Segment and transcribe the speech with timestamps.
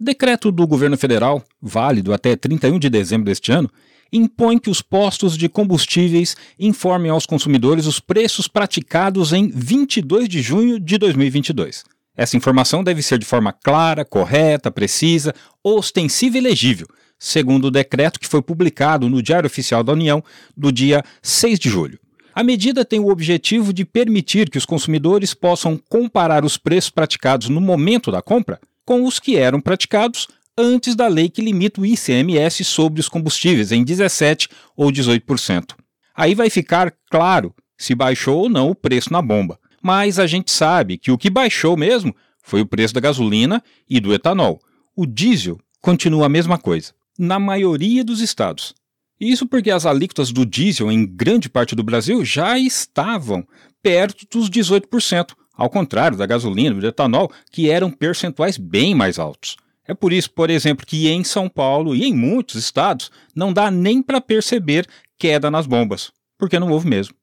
[0.00, 3.70] Decreto do governo federal, válido até 31 de dezembro deste ano,
[4.12, 10.42] impõe que os postos de combustíveis informem aos consumidores os preços praticados em 22 de
[10.42, 11.84] junho de 2022.
[12.16, 18.18] Essa informação deve ser de forma clara, correta, precisa, ostensiva e legível, segundo o decreto
[18.18, 20.22] que foi publicado no Diário Oficial da União
[20.56, 22.00] do dia 6 de julho.
[22.34, 27.48] A medida tem o objetivo de permitir que os consumidores possam comparar os preços praticados
[27.48, 31.86] no momento da compra com os que eram praticados antes da lei que limita o
[31.86, 35.74] ICMS sobre os combustíveis em 17 ou 18%.
[36.16, 39.58] Aí vai ficar claro se baixou ou não o preço na bomba.
[39.82, 44.00] Mas a gente sabe que o que baixou mesmo foi o preço da gasolina e
[44.00, 44.60] do etanol.
[44.96, 48.74] O diesel continua a mesma coisa, na maioria dos estados.
[49.20, 53.46] Isso porque as alíquotas do diesel em grande parte do Brasil já estavam
[53.82, 59.18] perto dos 18%, ao contrário da gasolina e do etanol, que eram percentuais bem mais
[59.18, 59.56] altos.
[59.86, 63.70] É por isso, por exemplo, que em São Paulo e em muitos estados não dá
[63.70, 64.86] nem para perceber
[65.18, 67.14] queda nas bombas, porque não houve mesmo.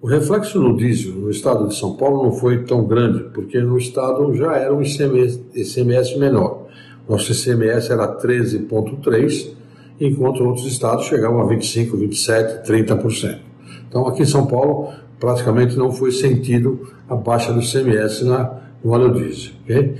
[0.00, 3.76] O reflexo no diesel no estado de São Paulo não foi tão grande, porque no
[3.76, 6.68] estado já era um ICMS, ICMS menor.
[7.08, 9.54] Nosso ICMS era 13,3%,
[10.00, 13.49] enquanto outros estados chegavam a 25%, 27%, 30%.
[13.90, 18.92] Então, aqui em São Paulo, praticamente não foi sentido a baixa do ICMS na, no
[18.92, 19.52] óleo diesel.
[19.64, 19.96] Okay?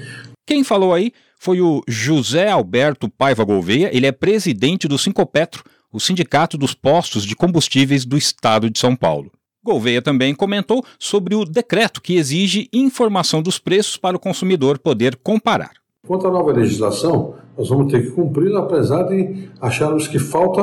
[0.46, 5.98] Quem falou aí foi o José Alberto Paiva Gouveia, ele é presidente do Sincopetro, o
[5.98, 9.30] Sindicato dos Postos de Combustíveis do Estado de São Paulo.
[9.62, 15.16] Gouveia também comentou sobre o decreto que exige informação dos preços para o consumidor poder
[15.16, 15.72] comparar.
[16.06, 20.60] Quanto à nova legislação, nós vamos ter que cumpri-la, apesar de acharmos que falta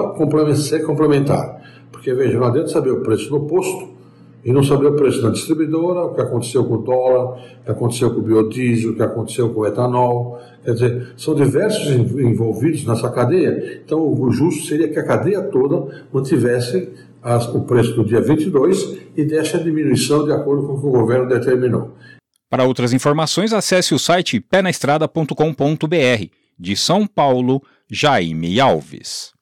[0.56, 1.57] ser complementar.
[2.08, 3.90] Porque, veja, não adianta saber o preço do posto
[4.46, 7.72] e não saber o preço da distribuidora, o que aconteceu com o dólar, o que
[7.72, 10.40] aconteceu com o biodiesel, o que aconteceu com o etanol.
[10.64, 13.82] Quer dizer, são diversos envolvidos nessa cadeia.
[13.84, 16.88] Então, o justo seria que a cadeia toda mantivesse
[17.22, 20.88] as, o preço do dia 22 e desse a diminuição de acordo com o que
[20.88, 21.92] o governo determinou.
[22.50, 26.26] Para outras informações, acesse o site penaestrada.com.br.
[26.58, 27.62] De São Paulo,
[27.92, 29.37] Jaime Alves.